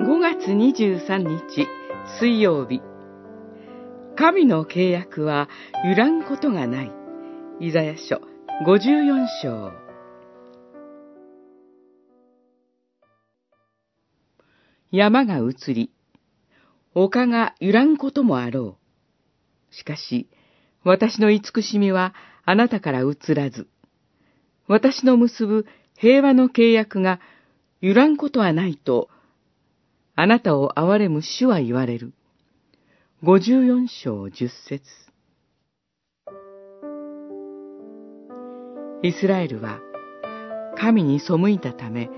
[0.00, 1.68] 5月23日
[2.18, 2.80] 水曜日。
[4.16, 5.50] 神の契約は
[5.84, 6.92] 揺らんことがない。
[7.60, 8.22] イザヤ書
[8.66, 9.72] 54章。
[14.90, 15.92] 山が移り
[16.94, 18.78] 丘が揺らんこともあろ
[19.70, 19.74] う。
[19.74, 20.30] しかし
[20.82, 22.14] 私の慈しみは
[22.46, 23.68] あなたから移らず
[24.66, 25.66] 私の結ぶ
[25.98, 27.20] 平和の契約が
[27.82, 29.10] 揺らんことはないと
[30.22, 32.12] あなたを憐れむ主は言われる。
[33.22, 34.84] 五十四章十節
[39.02, 39.80] イスラエルは
[40.76, 42.10] 神に背いたため、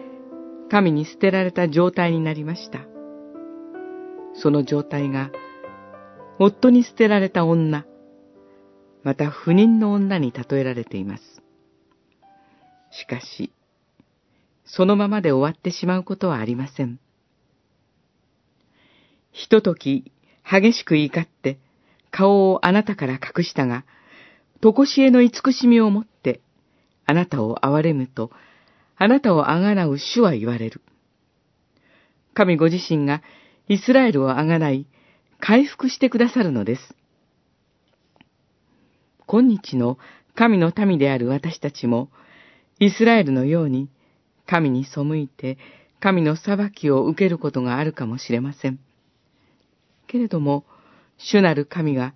[0.69, 2.81] 神に捨てられた状態になりました。
[4.35, 5.31] その状態が、
[6.41, 7.87] 夫に捨てられた女、
[9.05, 11.23] また不妊の女に例えられています。
[12.91, 13.53] しかし、
[14.65, 16.99] そのままで終わってしまうことはありません。
[19.33, 20.13] ひととき、
[20.49, 21.59] 激しく怒って、
[22.11, 23.85] 顔をあなたから隠したが、
[24.61, 26.41] とこしえの慈しみをもって、
[27.07, 28.31] あなたを憐れむと、
[28.97, 30.81] あなたをあがなう主は言われる。
[32.35, 33.23] 神ご自身が
[33.69, 34.87] イスラエルをあがない、
[35.41, 36.95] 回復してくださるのです。
[39.27, 39.99] 今日の
[40.35, 42.11] 神の民である私たちも、
[42.79, 43.89] イスラエルのように、
[44.47, 45.59] 神に背いて、
[46.01, 48.79] 神の裁きを受けることがあるかもしれません。
[50.13, 50.67] けれども、
[51.17, 52.15] 主なる神が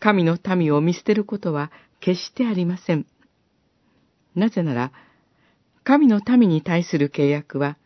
[0.00, 1.70] 神の民を見捨てることは
[2.00, 3.06] 決してありません。
[4.34, 4.92] なぜなら、
[5.84, 7.76] 神の民に対する契約は、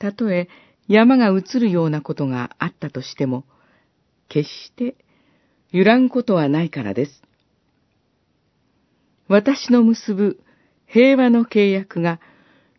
[0.00, 0.48] たとえ
[0.88, 3.44] 山が移るようなことがあったとしても、
[4.28, 4.96] 決して
[5.70, 7.22] 揺らんことはないからです。
[9.28, 10.40] 私の結ぶ
[10.86, 12.20] 平和の契約が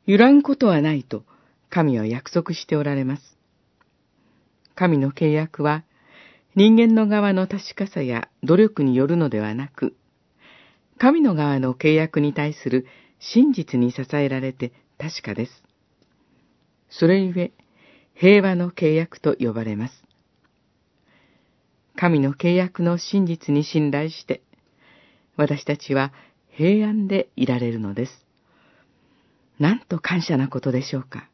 [0.06, 1.24] 揺らんことはないと
[1.70, 3.36] 神は約束しておられます。
[4.76, 5.84] 神の契約は、
[6.56, 9.96] 人間の側の確かさや努力によるのではなく、
[10.98, 12.86] 神の側の契約に対する
[13.20, 15.64] 真実に支えられて確かです。
[16.90, 17.52] それゆえ、
[18.14, 20.04] 平和の契約と呼ばれます。
[21.98, 24.42] 神の契約の真実に信頼して、
[25.38, 26.14] 私たちは
[26.50, 28.26] 平安でいられるのです。
[29.60, 31.30] なんと感謝なことでしょうか。